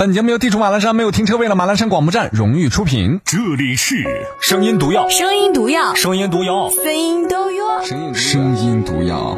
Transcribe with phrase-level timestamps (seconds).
[0.00, 3.18] 本节目由地处马栏山没有停车位的马栏山广播站荣誉出品。
[3.24, 3.96] 这里是
[4.40, 7.82] 声音毒药，声音毒药，声音毒药，声音毒药，
[8.14, 9.36] 声音毒药，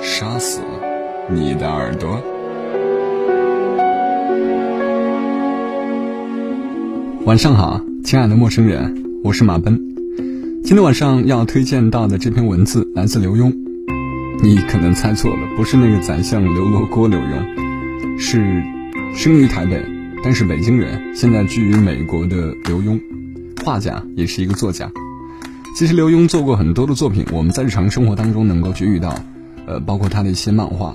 [0.00, 0.62] 杀死
[1.28, 2.22] 你的耳朵。
[7.26, 9.78] 晚上好，亲爱的陌生人，我是马奔。
[10.64, 13.52] 今天晚上要推荐到的这篇文字来自刘墉。
[14.42, 18.62] 你可能猜错了，不是那个宰相刘罗锅刘墉，是
[19.14, 19.97] 生于台北。
[20.22, 23.00] 但是北京人现在居于美国的刘墉，
[23.64, 24.90] 画家也是一个作家。
[25.76, 29.14] 其实刘墉做过很多的作品，我们在日常生活当中能够去遇到，
[29.66, 30.92] 呃，包括他的一些漫画。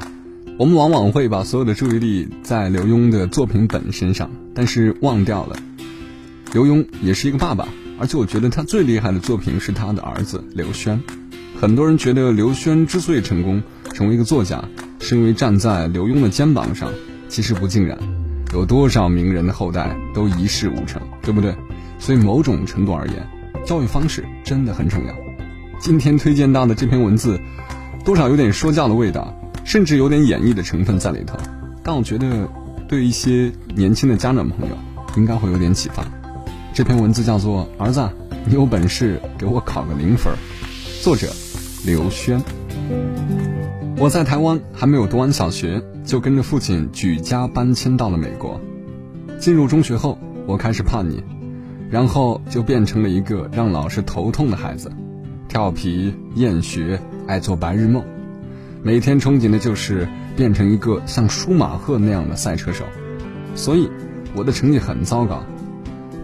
[0.60, 5.56] 我们往往会把所有的注意力在刘墉的作品本身上，但是忘掉了
[6.52, 7.68] 刘墉也是一个爸爸。
[8.00, 11.02] 而且我觉得他最厉害的作品是他的儿子刘轩。
[11.60, 13.64] 很多人觉得刘轩之所以成功
[13.94, 14.64] 成为一个作家，
[15.00, 16.92] 是因为站在刘墉的肩膀上，
[17.30, 17.98] 其实不尽然。
[18.54, 21.54] 有多少名人的后代都一事无成，对不对？
[21.98, 23.28] 所以某种程度而言，
[23.66, 25.14] 教育方式真的很重要。
[25.80, 27.40] 今天推荐到的这篇文字，
[28.06, 29.34] 多少有点说教的味道，
[29.66, 31.36] 甚至有点演绎的成分在里头。
[31.84, 32.48] 但我觉得，
[32.88, 34.78] 对一些年轻的家长朋友，
[35.18, 36.06] 应该会有点启发。
[36.76, 38.08] 这篇文字叫做《儿子，
[38.46, 40.32] 你有本事给我考个零分》，
[41.04, 41.28] 作者
[41.86, 42.40] 刘轩。
[43.96, 48.60] 我在台湾还没有读完小学，就跟着父亲举家搬迁到了美国。
[49.40, 51.24] 进入中学后，我开始叛逆，
[51.92, 54.92] 然后就变成了一个让老师头痛的孩子，
[55.48, 58.04] 调皮、厌学、爱做白日梦，
[58.82, 62.84] 每天憧憬的就是变成一个像舒马赫那样的赛车手。
[63.56, 63.90] 所以，
[64.36, 65.44] 我的成绩很糟糕，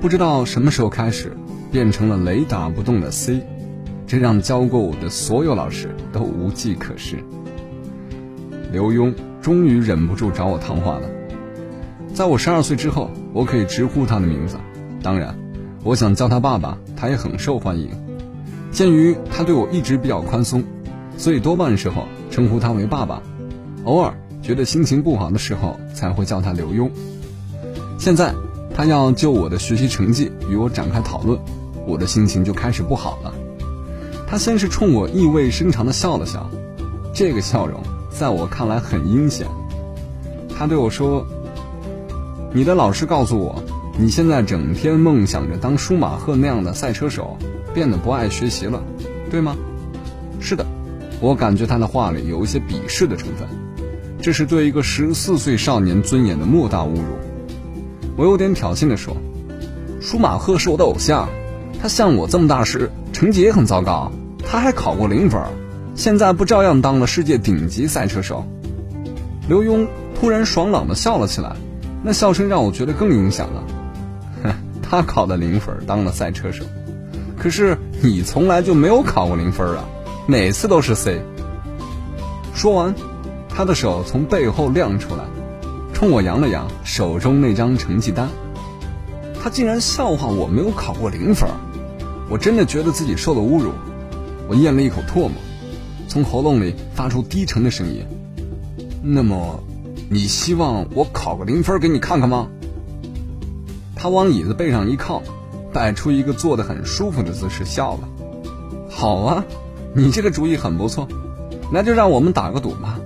[0.01, 1.37] 不知道什么时候开始
[1.71, 3.41] 变成了雷打不动的 C，
[4.07, 7.23] 这让教过我的所有老师都无计可施。
[8.71, 11.09] 刘墉终于忍不住找我谈话了。
[12.13, 14.57] 在我十二岁之后，我可以直呼他的名字。
[15.01, 15.35] 当然，
[15.83, 17.89] 我想叫他爸爸，他也很受欢迎。
[18.71, 20.63] 鉴于他对我一直比较宽松，
[21.17, 23.21] 所以多半时候称呼他为爸爸。
[23.85, 26.89] 偶尔觉得心情不好的时候，才会叫他刘墉。
[27.97, 28.33] 现在
[28.75, 31.39] 他要就我的学习成绩与我展开讨论，
[31.87, 33.33] 我的心情就开始不好了。
[34.27, 36.49] 他先是冲我意味深长地笑了笑，
[37.13, 37.81] 这个笑容。
[38.09, 39.47] 在我看来很阴险，
[40.57, 41.25] 他对我说
[42.53, 43.63] ：“你的老师告诉我，
[43.97, 47.37] 你现在整天梦想着当舒马赫那样的赛车手，
[47.73, 48.83] 变得不爱学习了，
[49.29, 49.55] 对吗？”
[50.41, 50.65] 是的，
[51.21, 53.47] 我感觉他的话里有一些鄙视的成分，
[54.21, 57.17] 这是对一个十四岁少年尊严的莫大侮辱。
[58.17, 59.15] 我有点挑衅地说
[60.01, 61.29] ：“舒马赫是我的偶像，
[61.81, 64.11] 他像我这么大时成绩也很糟糕，
[64.45, 65.41] 他还考过零分。”
[65.99, 68.45] 现在不照样当了世界顶级赛车手？
[69.49, 69.85] 刘墉
[70.17, 71.57] 突然爽朗的笑了起来，
[72.01, 73.63] 那笑声让我觉得更影响了。
[74.41, 76.63] 哼， 他考的零分当了赛车手，
[77.37, 79.83] 可是你从来就没有考过零分啊，
[80.25, 81.21] 每次都是 C。
[82.55, 82.95] 说完，
[83.49, 85.25] 他的手从背后亮出来，
[85.93, 88.29] 冲我扬了扬手中那张成绩单。
[89.43, 91.49] 他竟然笑话我没有考过零分，
[92.29, 93.73] 我真的觉得自己受了侮辱。
[94.47, 95.33] 我咽了一口唾沫。
[96.09, 98.03] 从喉咙里发出低沉的声音。
[99.01, 99.63] 那么，
[100.09, 102.49] 你希望我考个零分给你看看吗？
[103.95, 105.21] 他往椅子背上一靠，
[105.71, 108.09] 摆出一个坐得很舒服的姿势，笑了。
[108.89, 109.45] 好啊，
[109.93, 111.07] 你这个主意很不错。
[111.71, 112.99] 那就让我们打个赌吧。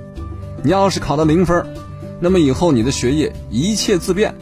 [0.63, 1.65] 你要是考到零分，
[2.21, 4.33] 那么以后你的学业一切自便，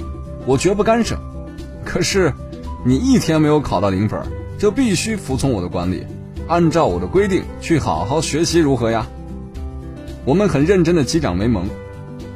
[0.45, 1.17] 我绝不干涉。
[1.83, 2.31] 可是，
[2.85, 4.21] 你一天没有考到零分，
[4.59, 6.05] 就必须服从我的管理。
[6.51, 9.07] 按照我的规定去好好学习，如何呀？
[10.25, 11.69] 我们很认真的击掌为盟，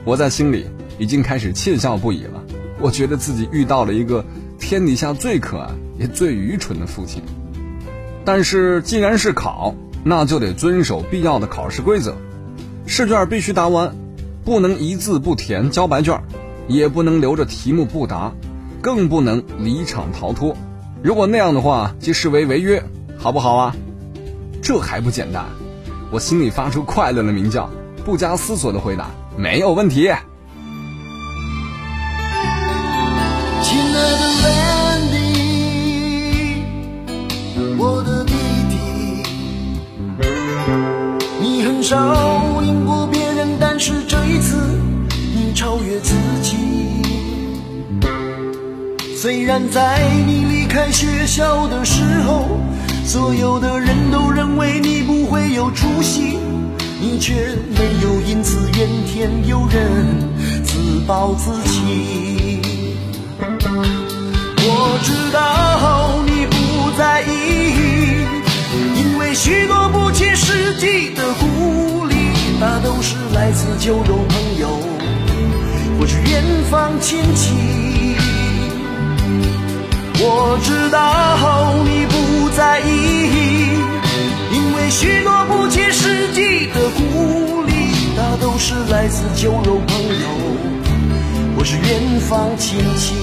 [0.06, 0.68] 我在心里
[0.98, 2.42] 已经开始窃笑不已了。
[2.80, 4.24] 我觉得自己遇到了一个
[4.58, 7.22] 天底下最可爱也最愚蠢的父亲。
[8.24, 12.16] 但是既然是考，那就得遵守必要的考试规则。
[12.86, 13.94] 试卷必须答完，
[14.46, 16.24] 不能一字不填交白卷，
[16.70, 18.32] 也不能留着题目不答，
[18.82, 20.56] 更不能离场逃脱。
[21.04, 22.82] 如果那样的话，即视为违约，
[23.18, 23.76] 好不好啊？
[24.66, 25.46] 这还不简单！
[26.10, 27.70] 我心里发出快乐的鸣叫，
[28.04, 30.06] 不加思索的回答：“没有问题。”
[33.62, 34.00] 亲爱的
[34.42, 36.64] Landy，
[37.78, 38.34] 我的弟
[38.72, 38.76] 弟，
[41.40, 44.58] 你很少赢过别人，但是这一次
[45.36, 46.58] 你超越自己。
[49.16, 52.48] 虽然在你离开学校的时候。
[53.06, 56.40] 所有的人都认为你不会有出息，
[57.00, 57.34] 你却
[57.78, 60.08] 没有因此怨天尤人，
[60.64, 62.60] 自暴自弃。
[64.68, 67.30] 我知道你不在意，
[69.00, 72.16] 因为许多不切实际的鼓励，
[72.60, 74.80] 那都是来自酒肉朋友。
[76.00, 77.54] 或是远方亲戚，
[80.20, 81.25] 我知道。
[84.98, 90.28] 许多不切实际的鼓励，大都是来自酒肉朋友
[91.58, 93.14] 或是远方亲戚。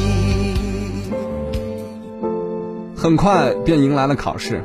[2.95, 4.63] 很快便迎来了考试。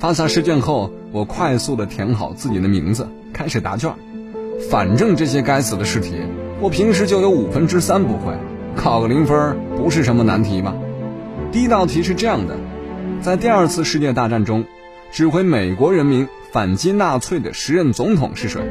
[0.00, 3.94] 发下试卷后，我快速的填好自己的名字，开始答卷。
[4.68, 6.16] 反正这些该死的试题，
[6.60, 8.34] 我平时就有五分之三不会，
[8.74, 10.74] 考个零分不是什么难题吧？
[11.52, 12.56] 第一道题是这样的：
[13.20, 14.64] 在第二次世界大战中，
[15.12, 18.62] 指挥美国人民反击纳粹的时任总统是谁？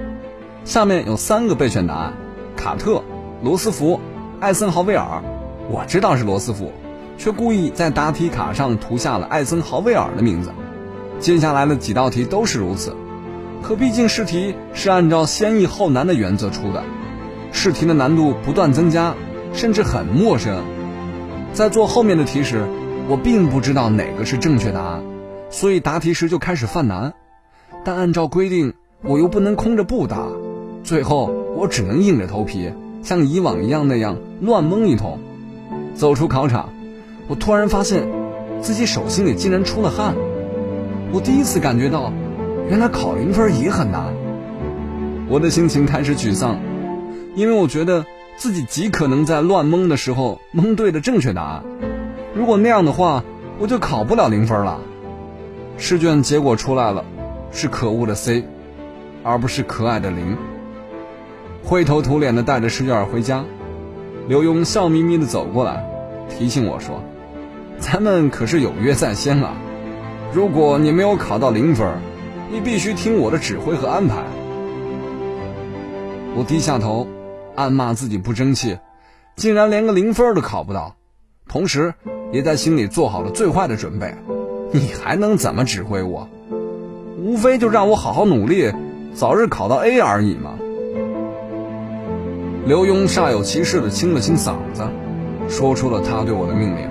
[0.66, 2.14] 下面有三个备选答案：
[2.58, 3.04] 卡特、
[3.44, 4.00] 罗斯福、
[4.40, 5.22] 艾森豪威尔。
[5.70, 6.72] 我知道是罗斯福，
[7.16, 10.52] 却故意在答题卡上涂下了艾森豪威尔的名字。
[11.20, 12.96] 接下来的几道题都是如此，
[13.62, 16.84] 可毕竟试题是按照先易后难的原则出的，
[17.52, 19.14] 试题的难度不断增加，
[19.54, 20.64] 甚至很陌生。
[21.54, 22.66] 在做后面的题时，
[23.08, 25.04] 我并不知道哪个是正确答案，
[25.52, 27.14] 所以答题时就开始犯难。
[27.84, 30.28] 但按照规定，我又不能空着不答，
[30.84, 32.72] 最后我只能硬着头皮，
[33.04, 35.20] 像以往一样那样乱蒙一通。
[35.94, 36.70] 走出考场，
[37.28, 38.08] 我突然发现，
[38.62, 40.16] 自己手心里竟然出了汗。
[41.12, 42.14] 我第一次感觉到，
[42.70, 44.14] 原来考零分也很难。
[45.28, 46.60] 我的心情开始沮丧，
[47.36, 48.06] 因为我觉得
[48.38, 51.64] 自己极可能在乱蒙的时候蒙对了正确答案。
[52.36, 53.24] 如果那样的话，
[53.60, 54.80] 我就考不了零分了。
[55.82, 57.04] 试卷结果出来了，
[57.52, 58.46] 是可恶的 C，
[59.24, 60.38] 而不是可爱的零。
[61.64, 63.44] 灰头土脸的带着试卷回家，
[64.28, 65.84] 刘墉笑眯眯的走过来，
[66.30, 67.02] 提醒我说
[67.82, 69.56] ：“咱们可是有约在先啊。”
[70.32, 71.98] 如果你没有考到零分，
[72.52, 74.18] 你必须听我的指挥和安排。
[76.36, 77.08] 我低下头，
[77.56, 78.78] 暗骂自己不争气，
[79.36, 80.96] 竟然连个零分都考不到，
[81.50, 81.96] 同时
[82.32, 84.14] 也在心里做好了最坏的准备。
[84.72, 86.28] 你还能怎么指挥我？
[87.18, 88.72] 无非就让我好好努力，
[89.14, 90.56] 早日考到 A 而已嘛。
[92.66, 94.84] 刘墉煞有其事地清了清嗓子，
[95.50, 96.88] 说出了他对我的命令：“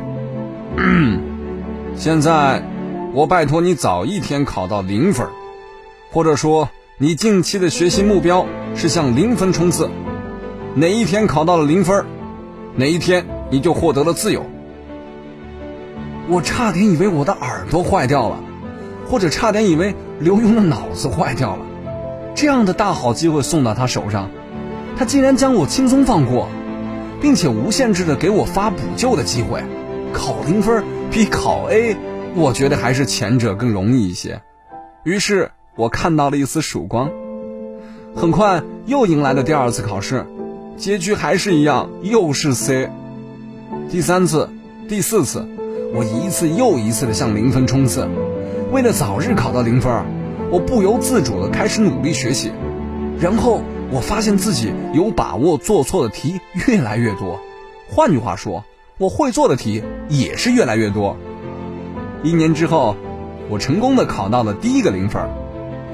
[0.76, 1.20] 嗯
[1.96, 2.62] 现在。”
[3.12, 5.26] 我拜托你早一天考到零分，
[6.12, 8.46] 或者说你近期的学习目标
[8.76, 9.90] 是向零分冲刺。
[10.76, 12.04] 哪一天考到了零分，
[12.76, 14.46] 哪一天你就获得了自由。
[16.30, 18.40] 我差点以为我的耳朵坏掉了，
[19.08, 21.66] 或者差点以为刘墉的脑子坏掉了。
[22.34, 24.30] 这样的大好机会送到他手上，
[24.96, 26.48] 他竟然将我轻松放过，
[27.20, 29.62] 并且无限制的给我发补救的机会。
[30.12, 31.96] 考零分比考 A。
[32.36, 34.40] 我觉得还是前者更容易一些，
[35.02, 37.10] 于是我看到了一丝曙光。
[38.14, 40.24] 很快又迎来了第二次考试，
[40.76, 42.88] 结局还是一样，又是 C。
[43.90, 44.48] 第三次、
[44.88, 45.44] 第四次，
[45.92, 48.08] 我一次又一次的向零分冲刺。
[48.70, 49.92] 为了早日考到零分，
[50.50, 52.52] 我不由自主的开始努力学习。
[53.18, 53.60] 然后
[53.90, 57.40] 我发现自己有把握做错的题越来越多，
[57.88, 58.64] 换句话说，
[58.98, 61.16] 我会做的题也是越来越多。
[62.22, 62.96] 一年之后，
[63.48, 65.20] 我成功的考到了第一个零分，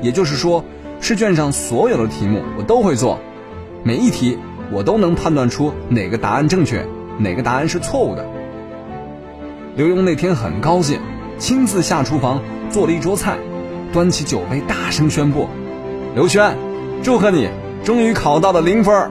[0.02, 0.62] 也就是说，
[1.00, 3.18] 试卷上所有的题目我都会做，
[3.82, 4.38] 每一题
[4.71, 6.87] 我都能判断出哪个答案正确，
[7.18, 8.36] 哪个答案是错误的。
[9.76, 10.99] 刘墉那天很高兴，
[11.38, 12.40] 亲自下厨房
[12.71, 13.37] 做了一桌菜，
[13.92, 15.49] 端起酒杯大声宣布
[16.16, 16.56] ：“刘轩，
[17.02, 17.50] 祝贺你，
[17.85, 19.11] 终于考到了零分。”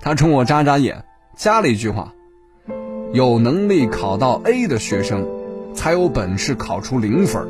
[0.00, 1.04] 他冲我眨眨眼，
[1.36, 2.14] 加了一句话
[3.12, 5.26] ：“有能力考到 A 的学生。”
[5.74, 7.48] 才有本事考出零分，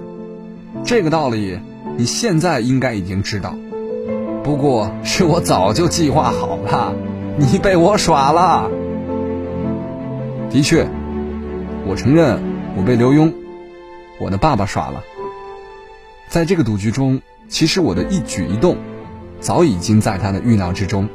[0.84, 1.58] 这个道理
[1.96, 3.56] 你现在应该已经知道。
[4.44, 6.94] 不过是我早就计划好了，
[7.36, 8.70] 你被我耍了。
[10.50, 10.86] 的确，
[11.86, 12.40] 我承认
[12.76, 13.32] 我被刘墉，
[14.18, 15.02] 我的爸爸耍了。
[16.28, 18.76] 在这个赌局中，其实我的一举一动，
[19.40, 21.08] 早已经在他的预料之中。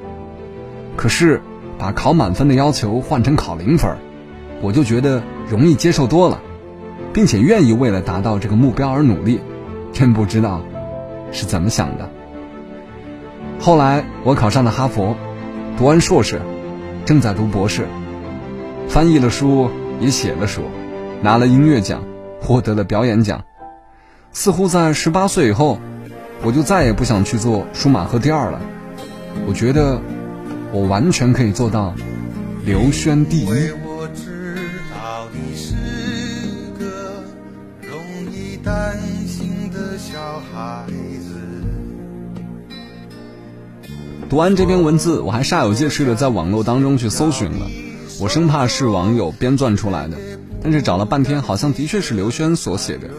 [0.95, 1.41] 可是，
[1.77, 3.95] 把考满分的要求换成考零分，
[4.61, 6.41] 我就觉得容易接受多了。
[7.13, 9.39] 并且愿意为了达到这个目标而努力，
[9.91, 10.61] 真不知道
[11.31, 12.11] 是怎么想的。
[13.59, 15.15] 后来我考上了哈佛，
[15.77, 16.41] 读完硕士，
[17.05, 17.87] 正在读博士，
[18.87, 20.61] 翻译了书，也写了书，
[21.21, 22.03] 拿了音乐奖，
[22.41, 23.43] 获得了表演奖。
[24.31, 25.79] 似乎在十八岁以后，
[26.43, 28.61] 我就再也不想去做舒马赫第二了。
[29.47, 29.99] 我觉得
[30.71, 31.93] 我完全可以做到
[32.65, 33.47] 刘轩第一。
[38.63, 40.19] 担心的小
[40.51, 40.83] 孩。
[44.29, 47.65] 读完这篇文字，我还煞有介事的在网络当中去搜寻了，
[48.19, 50.17] 我生怕是网友编撰出来的，
[50.63, 53.09] 但是找了半天，好像的确是刘轩所写的。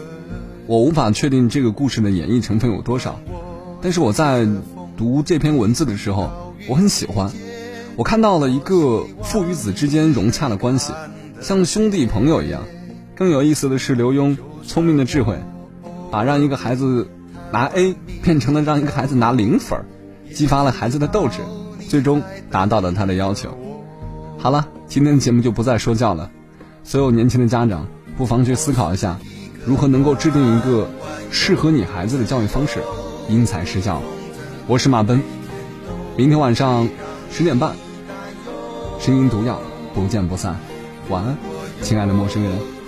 [0.67, 3.21] 我无法确定这个故事的演绎成分有多少，
[3.81, 4.45] 但是我在
[4.97, 7.31] 读这篇文字的时候，我很喜欢。
[7.95, 10.91] 我看到了一个父与子之间融洽的关系，
[11.39, 12.63] 像兄弟朋友一样。
[13.15, 15.37] 更有意思的是，刘墉聪明的智慧，
[16.11, 17.09] 把让一个孩子
[17.51, 19.79] 拿 A 变成了让一个孩子拿零分。
[20.33, 21.37] 激发了孩子的斗志，
[21.87, 23.57] 最终达到了他的要求。
[24.41, 26.31] 好了，今天的节目就不再说教了。
[26.81, 27.85] 所有年轻的家长
[28.17, 29.19] 不妨去思考一下，
[29.65, 30.89] 如何能够制定一个
[31.29, 32.81] 适合你孩子的教育方式，
[33.27, 34.01] 因材施教。
[34.65, 35.21] 我是马奔，
[36.15, 36.87] 明天晚上
[37.29, 37.75] 十点半，
[38.97, 39.59] 声音毒药，
[39.93, 40.55] 不见不散。
[41.09, 41.37] 晚安，
[41.81, 42.78] 亲爱的陌生人。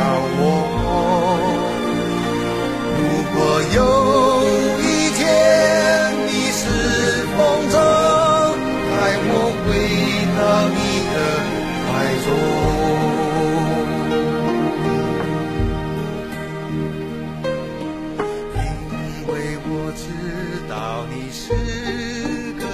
[0.00, 0.42] 让我
[2.96, 3.00] 如
[3.34, 3.38] 果
[3.76, 3.78] 有
[4.80, 5.20] 一天
[6.26, 6.60] 你是
[7.36, 7.38] 风
[7.68, 7.76] 中
[8.88, 8.96] 带
[9.28, 9.30] 我
[9.60, 9.68] 回
[10.38, 10.40] 到
[10.72, 10.80] 你
[11.12, 11.14] 的
[11.84, 11.88] 怀
[12.24, 12.26] 中？
[18.56, 18.58] 因
[19.28, 19.30] 为
[19.68, 20.02] 我知
[20.66, 20.72] 道
[21.12, 21.44] 你是
[22.58, 22.64] 个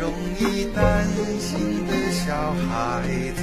[0.00, 0.02] 容
[0.40, 0.42] 易
[0.74, 0.82] 担
[1.38, 1.46] 心
[1.86, 2.26] 的小
[2.68, 2.74] 孩
[3.36, 3.40] 子。